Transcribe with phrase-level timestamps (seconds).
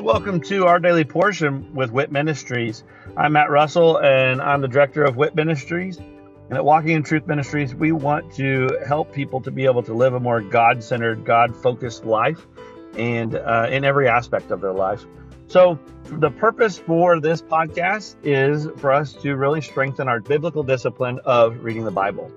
[0.00, 2.84] Welcome to our daily portion with WIT Ministries.
[3.18, 5.98] I'm Matt Russell and I'm the director of WIT Ministries.
[5.98, 9.92] And at Walking in Truth Ministries, we want to help people to be able to
[9.92, 12.46] live a more God centered, God focused life
[12.96, 15.04] and uh, in every aspect of their life.
[15.48, 21.20] So, the purpose for this podcast is for us to really strengthen our biblical discipline
[21.26, 22.32] of reading the Bible.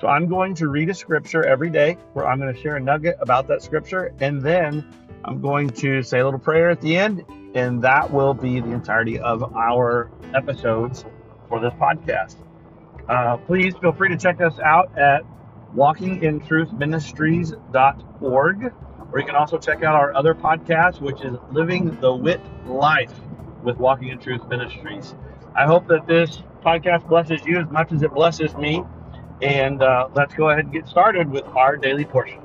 [0.00, 2.80] So, I'm going to read a scripture every day where I'm going to share a
[2.80, 4.84] nugget about that scripture, and then
[5.24, 8.70] I'm going to say a little prayer at the end, and that will be the
[8.72, 11.04] entirety of our episodes
[11.48, 12.36] for this podcast.
[13.08, 15.22] Uh, please feel free to check us out at
[15.74, 18.72] walkingintruthministries.org,
[19.12, 23.14] or you can also check out our other podcast, which is Living the WIT Life
[23.62, 25.14] with Walking in Truth Ministries.
[25.54, 28.82] I hope that this podcast blesses you as much as it blesses me.
[29.42, 32.40] And uh, let's go ahead and get started with our daily portion.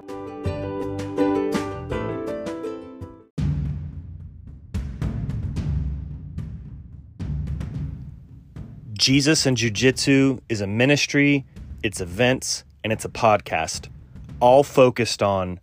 [8.94, 11.44] Jesus and Jiu Jitsu is a ministry,
[11.82, 13.90] it's events, and it's a podcast,
[14.40, 15.60] all focused on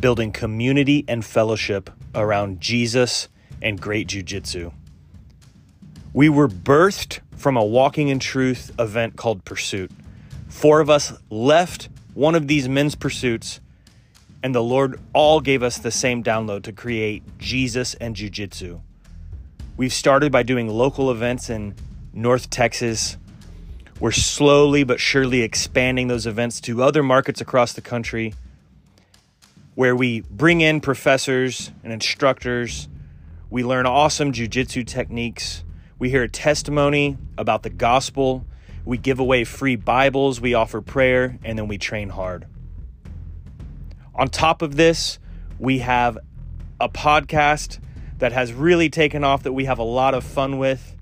[0.00, 3.28] building community and fellowship around Jesus
[3.62, 4.72] and great Jiu Jitsu.
[6.12, 9.92] We were birthed from a Walking in Truth event called Pursuit.
[10.50, 13.60] Four of us left one of these men's pursuits,
[14.42, 18.80] and the Lord all gave us the same download to create Jesus and Jiu Jitsu.
[19.76, 21.74] We've started by doing local events in
[22.12, 23.16] North Texas.
[24.00, 28.34] We're slowly but surely expanding those events to other markets across the country
[29.74, 32.88] where we bring in professors and instructors.
[33.48, 35.64] We learn awesome jujitsu techniques.
[35.98, 38.44] We hear a testimony about the gospel.
[38.84, 40.40] We give away free Bibles.
[40.40, 42.46] We offer prayer, and then we train hard.
[44.14, 45.18] On top of this,
[45.58, 46.18] we have
[46.80, 47.78] a podcast
[48.18, 50.96] that has really taken off that we have a lot of fun with.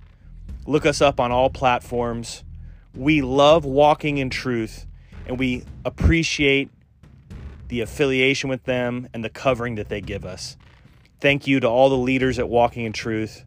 [0.67, 2.45] Look us up on all platforms.
[2.95, 4.87] We love walking in truth
[5.27, 6.71] and we appreciate
[7.69, 10.57] the affiliation with them and the covering that they give us.
[11.21, 13.45] Thank you to all the leaders at Walking in Truth.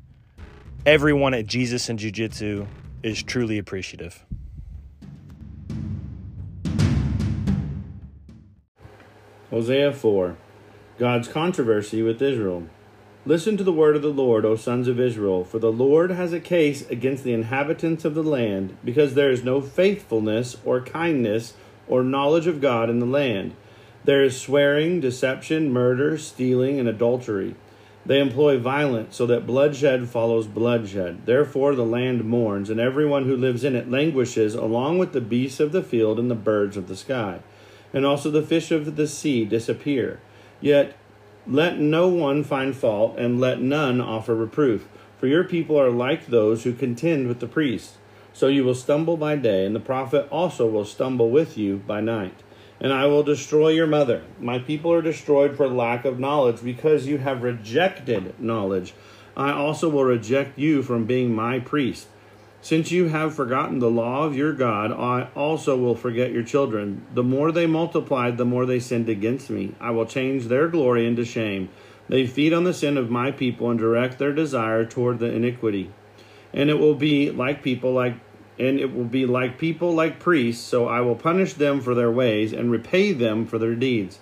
[0.86, 2.68] Everyone at Jesus and Jiu Jitsu
[3.03, 4.25] is truly appreciative.
[9.50, 10.38] Hosea 4
[10.97, 12.67] God's controversy with Israel.
[13.25, 16.34] Listen to the word of the Lord, O sons of Israel, for the Lord has
[16.34, 21.53] a case against the inhabitants of the land, because there is no faithfulness or kindness
[21.88, 23.53] or knowledge of God in the land.
[24.03, 27.56] There is swearing, deception, murder, stealing, and adultery.
[28.06, 31.25] They employ violence, so that bloodshed follows bloodshed.
[31.25, 35.59] Therefore the land mourns, and everyone who lives in it languishes, along with the beasts
[35.59, 37.41] of the field and the birds of the sky.
[37.94, 40.19] And also the fish of the sea disappear.
[40.59, 40.95] Yet
[41.47, 44.88] let no one find fault, and let none offer reproof.
[45.19, 47.97] For your people are like those who contend with the priests.
[48.34, 52.01] So you will stumble by day, and the prophet also will stumble with you by
[52.01, 52.41] night.
[52.81, 54.24] And I will destroy your mother.
[54.40, 58.94] My people are destroyed for lack of knowledge, because you have rejected knowledge.
[59.38, 62.08] I also will reject you from being my priest.
[62.64, 67.06] Since you have forgotten the law of your God, I also will forget your children.
[67.14, 69.74] The more they multiplied, the more they sinned against me.
[69.80, 71.70] I will change their glory into shame.
[72.09, 75.91] They feed on the sin of my people and direct their desire toward the iniquity.
[76.52, 78.16] And it will be like people like
[78.61, 82.11] and it will be like people like priests, so I will punish them for their
[82.11, 84.19] ways and repay them for their deeds.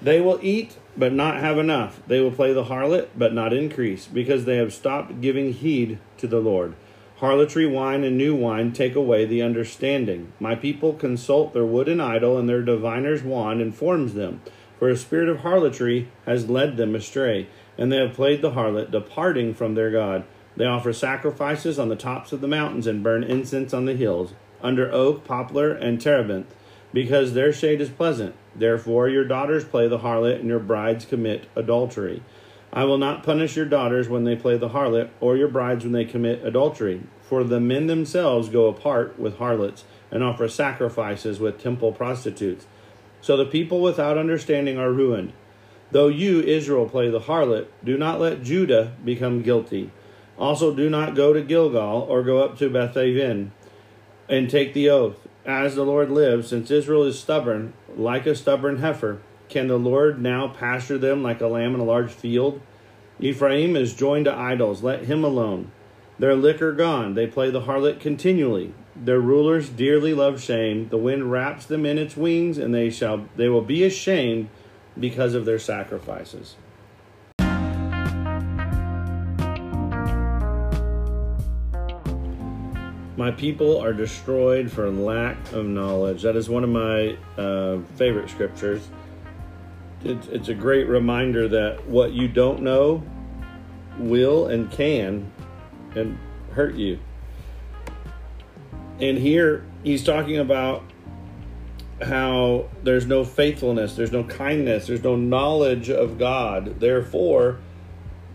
[0.00, 2.00] They will eat but not have enough.
[2.06, 6.28] They will play the harlot but not increase, because they have stopped giving heed to
[6.28, 6.74] the Lord.
[7.16, 10.32] Harlotry wine and new wine take away the understanding.
[10.38, 14.40] My people consult their wooden idol, and their diviner's wand informs them.
[14.78, 18.92] For a spirit of harlotry has led them astray, and they have played the harlot,
[18.92, 20.22] departing from their God.
[20.58, 24.34] They offer sacrifices on the tops of the mountains and burn incense on the hills,
[24.60, 26.52] under oak, poplar, and terebinth,
[26.92, 28.34] because their shade is pleasant.
[28.56, 32.24] Therefore your daughters play the harlot, and your brides commit adultery.
[32.72, 35.92] I will not punish your daughters when they play the harlot, or your brides when
[35.92, 37.04] they commit adultery.
[37.22, 42.66] For the men themselves go apart with harlots, and offer sacrifices with temple prostitutes.
[43.20, 45.34] So the people without understanding are ruined.
[45.92, 49.92] Though you, Israel, play the harlot, do not let Judah become guilty.
[50.38, 53.50] Also, do not go to Gilgal or go up to Bethaven
[54.28, 55.26] and take the oath.
[55.44, 60.20] As the Lord lives, since Israel is stubborn, like a stubborn heifer, can the Lord
[60.20, 62.60] now pasture them like a lamb in a large field?
[63.18, 64.82] Ephraim is joined to idols.
[64.82, 65.72] Let him alone.
[66.18, 67.14] Their liquor gone.
[67.14, 68.74] They play the harlot continually.
[68.94, 70.88] Their rulers dearly love shame.
[70.88, 74.48] The wind wraps them in its wings, and they shall they will be ashamed
[74.98, 76.56] because of their sacrifices.
[83.18, 86.22] My people are destroyed for lack of knowledge.
[86.22, 88.88] That is one of my uh, favorite scriptures.
[90.04, 93.02] It's, it's a great reminder that what you don't know
[93.98, 95.32] will and can
[95.96, 96.16] and
[96.52, 97.00] hurt you.
[99.00, 100.84] And here he's talking about
[102.00, 106.78] how there's no faithfulness, there's no kindness, there's no knowledge of God.
[106.78, 107.58] Therefore,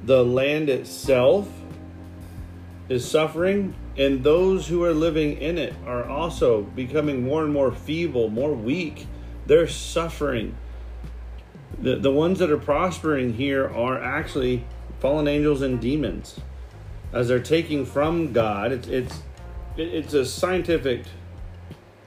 [0.03, 1.49] the land itself
[2.89, 7.71] is suffering, and those who are living in it are also becoming more and more
[7.71, 9.07] feeble, more weak.
[9.45, 10.57] They're suffering.
[11.79, 14.65] The, the ones that are prospering here are actually
[14.99, 16.39] fallen angels and demons
[17.11, 18.71] as they're taking from God.
[18.71, 19.21] It's, it's,
[19.77, 21.03] it's a scientific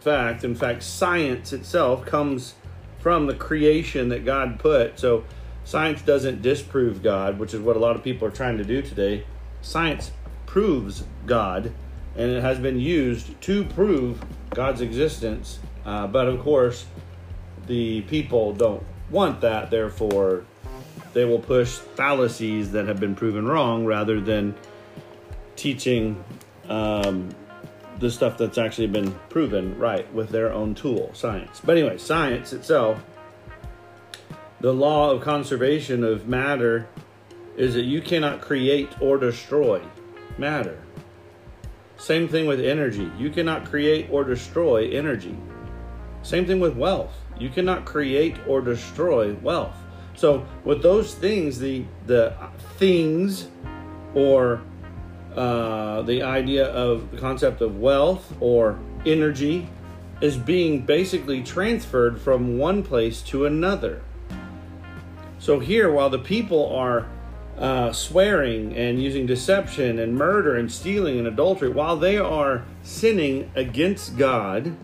[0.01, 0.43] fact.
[0.43, 2.55] In fact, science itself comes
[2.99, 4.99] from the creation that God put.
[4.99, 5.25] So
[5.63, 8.83] science doesn't disprove God, which is what a lot of people are trying to do
[8.83, 9.25] today.
[9.63, 10.11] Science
[10.57, 11.71] proves God,
[12.17, 14.25] and it has been used to prove
[14.55, 15.59] God's existence.
[15.85, 16.87] Uh, but of course,
[17.67, 20.47] the people don't want that, therefore,
[21.13, 24.55] they will push fallacies that have been proven wrong rather than
[25.57, 26.25] teaching
[26.71, 27.29] um,
[27.99, 31.61] the stuff that's actually been proven right with their own tool, science.
[31.63, 33.05] But anyway, science itself,
[34.61, 36.89] the law of conservation of matter
[37.59, 39.83] is that you cannot create or destroy
[40.39, 40.79] matter.
[41.99, 43.11] Same thing with energy.
[43.19, 45.37] You cannot create or destroy energy.
[46.23, 47.15] Same thing with wealth.
[47.39, 49.77] You cannot create or destroy wealth.
[50.15, 52.35] So with those things, the the
[52.79, 53.49] things
[54.15, 54.63] or
[55.35, 59.69] uh, the idea of the concept of wealth or energy
[60.23, 64.03] is being basically transferred from one place to another.
[65.39, 67.07] So here, while the people are
[67.59, 73.51] uh, swearing and using deception and murder and stealing and adultery, while they are sinning
[73.55, 74.77] against God,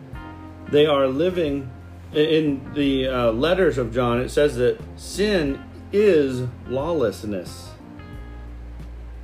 [0.68, 1.70] they are living
[2.14, 4.20] in the uh, letters of John.
[4.20, 7.70] It says that sin is lawlessness.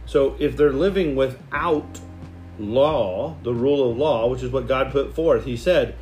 [0.06, 2.00] So if they're living without
[2.58, 5.94] law, the rule of law, which is what God put forth, He said,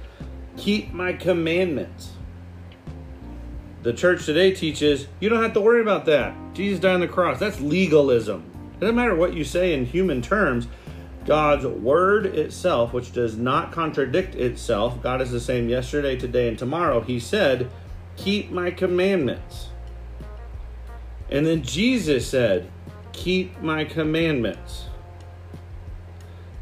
[0.56, 2.12] Keep my commandments.
[3.86, 6.34] The church today teaches you don't have to worry about that.
[6.54, 7.38] Jesus died on the cross.
[7.38, 8.42] That's legalism.
[8.74, 10.66] It doesn't matter what you say in human terms.
[11.24, 16.58] God's word itself, which does not contradict itself, God is the same yesterday, today, and
[16.58, 17.00] tomorrow.
[17.00, 17.70] He said,
[18.16, 19.68] Keep my commandments.
[21.30, 22.68] And then Jesus said,
[23.12, 24.86] keep my commandments.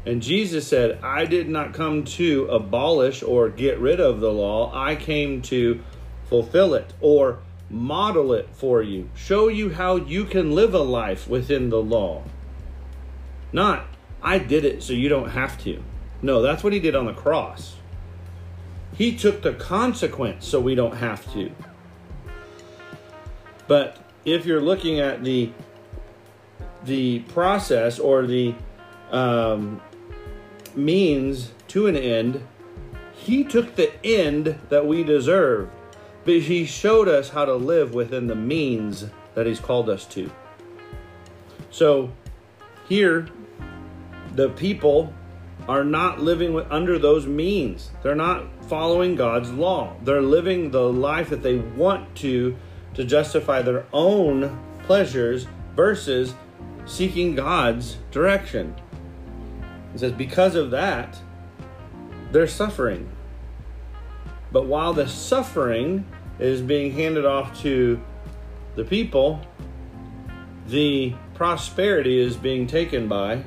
[0.05, 4.71] And Jesus said, I did not come to abolish or get rid of the law.
[4.75, 5.83] I came to
[6.27, 7.39] fulfill it or
[7.69, 12.23] model it for you, show you how you can live a life within the law.
[13.51, 13.87] Not,
[14.21, 15.83] I did it so you don't have to.
[16.21, 17.75] No, that's what he did on the cross.
[18.97, 21.51] He took the consequence so we don't have to.
[23.67, 25.51] But if you're looking at the
[26.83, 28.53] the process or the
[29.11, 29.81] um,
[30.75, 32.45] means to an end,
[33.13, 35.69] he took the end that we deserve,
[36.25, 39.05] but he showed us how to live within the means
[39.35, 40.29] that he's called us to.
[41.69, 42.11] So
[42.89, 43.27] here,
[44.33, 45.13] the people
[45.67, 47.91] are not living under those means.
[48.03, 49.95] They're not following God's law.
[50.03, 52.55] They're living the life that they want to
[52.95, 56.33] to justify their own pleasures versus
[56.85, 58.75] seeking God's direction.
[59.93, 61.17] It says, because of that,
[62.31, 63.09] they're suffering.
[64.51, 66.05] But while the suffering
[66.39, 68.01] is being handed off to
[68.75, 69.41] the people,
[70.67, 73.43] the prosperity is being taken by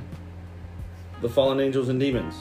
[1.21, 2.35] the fallen angels and demons.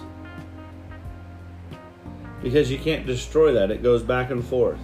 [2.42, 4.80] Because you can't destroy that, it goes back and forth.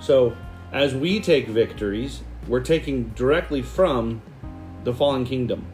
[0.00, 0.36] So,
[0.72, 4.20] as we take victories, we're taking directly from
[4.82, 5.66] the fallen kingdom.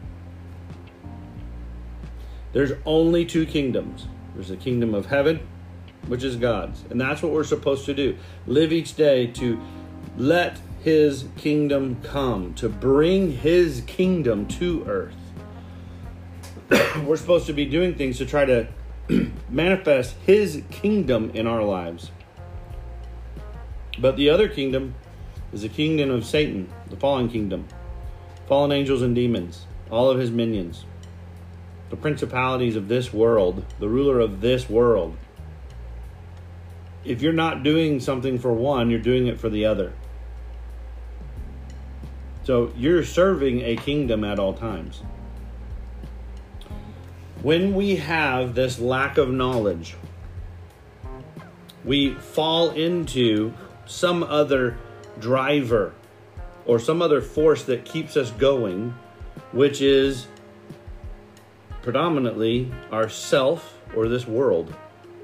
[2.53, 5.41] There's only two kingdoms there's the kingdom of heaven,
[6.07, 6.83] which is God's.
[6.89, 9.59] And that's what we're supposed to do live each day to
[10.17, 15.15] let his kingdom come, to bring his kingdom to earth.
[17.03, 18.67] we're supposed to be doing things to try to
[19.49, 22.11] manifest his kingdom in our lives.
[23.97, 24.95] But the other kingdom
[25.51, 27.67] is the kingdom of Satan, the fallen kingdom
[28.49, 30.83] fallen angels and demons, all of his minions,
[31.91, 35.15] the principalities of this world, the ruler of this world.
[37.05, 39.93] If you're not doing something for one, you're doing it for the other.
[42.43, 45.03] So you're serving a kingdom at all times.
[47.41, 49.95] when we have this lack of knowledge,
[51.85, 53.53] we fall into
[53.85, 54.77] some other
[55.19, 55.93] driver
[56.65, 58.93] or some other force that keeps us going,
[59.53, 60.27] which is
[61.81, 64.75] predominantly our self or this world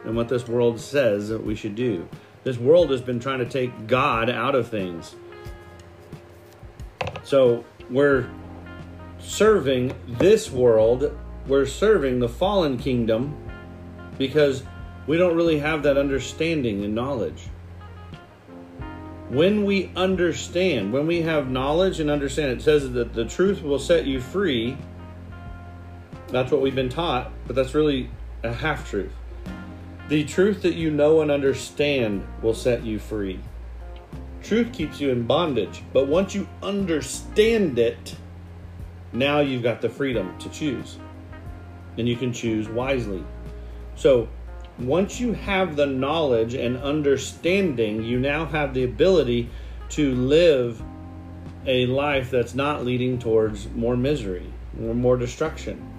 [0.05, 2.07] and what this world says that we should do.
[2.43, 5.15] This world has been trying to take God out of things.
[7.23, 8.29] So we're
[9.19, 13.35] serving this world, we're serving the fallen kingdom
[14.17, 14.63] because
[15.07, 17.47] we don't really have that understanding and knowledge.
[19.29, 23.79] When we understand, when we have knowledge and understand, it says that the truth will
[23.79, 24.77] set you free.
[26.27, 28.09] That's what we've been taught, but that's really
[28.43, 29.11] a half truth.
[30.07, 33.39] The truth that you know and understand will set you free.
[34.43, 38.15] Truth keeps you in bondage, but once you understand it,
[39.11, 40.99] now you've got the freedom to choose.
[41.97, 43.23] And you can choose wisely.
[43.95, 44.27] So,
[44.77, 49.49] once you have the knowledge and understanding, you now have the ability
[49.89, 50.83] to live
[51.65, 54.45] a life that's not leading towards more misery
[54.79, 55.94] or more destruction.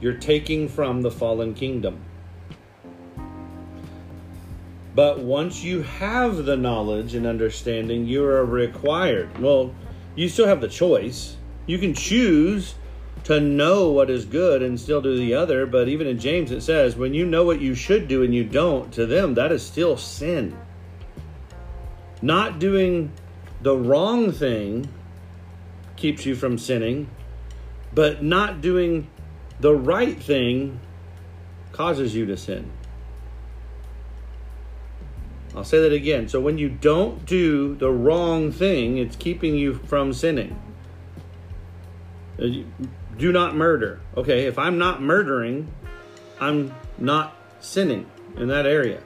[0.00, 2.00] You're taking from the fallen kingdom.
[4.94, 9.38] But once you have the knowledge and understanding, you are required.
[9.38, 9.74] Well,
[10.14, 11.36] you still have the choice.
[11.66, 12.74] You can choose
[13.24, 15.66] to know what is good and still do the other.
[15.66, 18.44] But even in James, it says, when you know what you should do and you
[18.44, 20.56] don't, to them, that is still sin.
[22.22, 23.12] Not doing
[23.60, 24.88] the wrong thing
[25.96, 27.10] keeps you from sinning,
[27.92, 29.08] but not doing
[29.60, 30.80] the right thing
[31.72, 32.70] causes you to sin.
[35.54, 36.28] I'll say that again.
[36.28, 40.60] So when you don't do the wrong thing, it's keeping you from sinning.
[42.38, 44.00] Do not murder.
[44.16, 45.72] Okay, if I'm not murdering,
[46.38, 49.02] I'm not sinning in that area.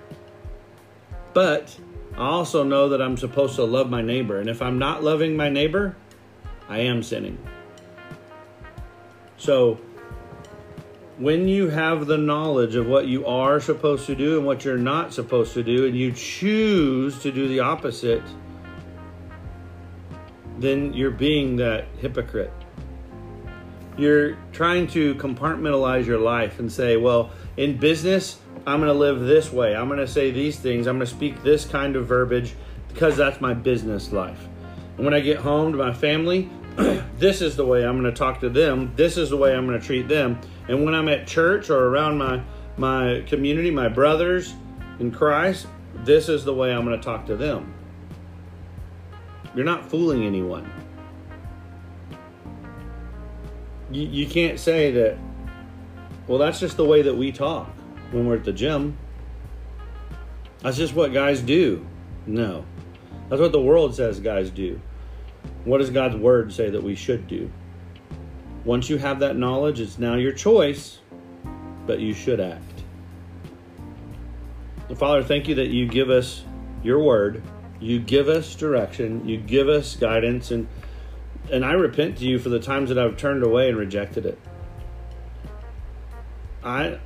[1.32, 1.78] But
[2.14, 4.40] I also know that I'm supposed to love my neighbor.
[4.40, 5.94] And if I'm not loving my neighbor,
[6.68, 7.38] I am sinning.
[9.36, 9.78] So
[11.20, 14.78] when you have the knowledge of what you are supposed to do and what you're
[14.78, 18.22] not supposed to do, and you choose to do the opposite,
[20.58, 22.50] then you're being that hypocrite.
[23.98, 29.20] You're trying to compartmentalize your life and say, well, in business, I'm going to live
[29.20, 29.76] this way.
[29.76, 30.86] I'm going to say these things.
[30.86, 32.54] I'm going to speak this kind of verbiage
[32.88, 34.48] because that's my business life.
[34.96, 36.48] And when I get home to my family,
[37.18, 38.92] this is the way I'm going to talk to them.
[38.96, 40.40] This is the way I'm going to treat them.
[40.70, 42.40] And when I'm at church or around my
[42.76, 44.54] my community, my brothers
[45.00, 45.66] in Christ,
[46.04, 47.74] this is the way I'm going to talk to them.
[49.52, 50.70] You're not fooling anyone.
[53.90, 55.18] You, you can't say that,
[56.28, 57.68] well, that's just the way that we talk
[58.12, 58.96] when we're at the gym.
[60.60, 61.84] That's just what guys do.
[62.26, 62.64] No.
[63.28, 64.80] That's what the world says guys do.
[65.64, 67.50] What does God's word say that we should do?
[68.64, 70.98] Once you have that knowledge, it's now your choice,
[71.86, 72.62] but you should act.
[74.96, 76.44] Father, thank you that you give us
[76.82, 77.42] your word,
[77.78, 80.68] you give us direction, you give us guidance, and
[81.50, 84.38] and I repent to you for the times that I've turned away and rejected it.
[86.62, 86.98] I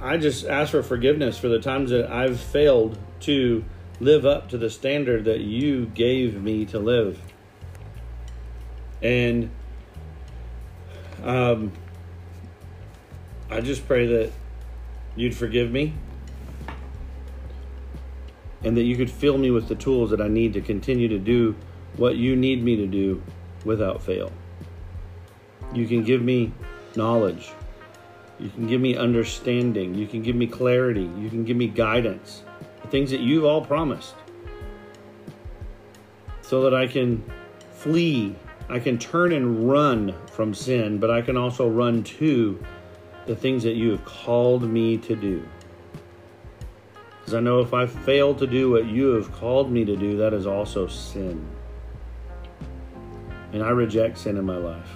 [0.00, 3.64] I just ask for forgiveness for the times that I've failed to
[3.98, 7.20] live up to the standard that you gave me to live.
[9.02, 9.50] And
[11.24, 11.72] um,
[13.50, 14.32] I just pray that
[15.16, 15.94] you'd forgive me
[18.62, 21.18] and that you could fill me with the tools that I need to continue to
[21.18, 21.56] do
[21.96, 23.22] what you need me to do
[23.64, 24.30] without fail.
[25.72, 26.52] You can give me
[26.96, 27.50] knowledge.
[28.38, 29.94] You can give me understanding.
[29.94, 31.08] You can give me clarity.
[31.18, 32.42] You can give me guidance.
[32.82, 34.14] The things that you've all promised.
[36.42, 37.24] So that I can
[37.72, 38.34] flee
[38.70, 42.64] I can turn and run from sin, but I can also run to
[43.26, 45.46] the things that you have called me to do.
[47.18, 50.16] Because I know if I fail to do what you have called me to do,
[50.18, 51.44] that is also sin.
[53.52, 54.88] And I reject sin in my life.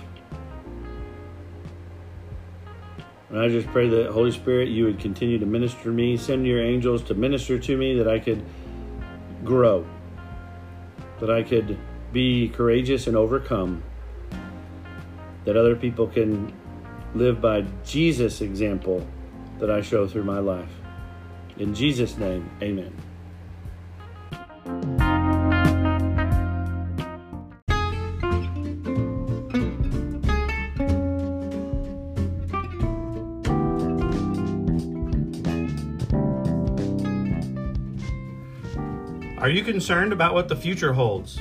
[3.30, 6.46] And I just pray that Holy Spirit, you would continue to minister to me, send
[6.46, 8.44] your angels to minister to me, that I could
[9.42, 9.84] grow,
[11.18, 11.76] that I could
[12.14, 13.82] be courageous and overcome,
[15.44, 16.54] that other people can
[17.12, 19.04] live by Jesus' example
[19.58, 20.70] that I show through my life.
[21.58, 22.94] In Jesus' name, amen.
[39.38, 41.40] Are you concerned about what the future holds?